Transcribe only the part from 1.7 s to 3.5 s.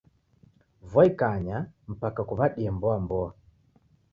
mpaka kuw'adie mboa-mboa.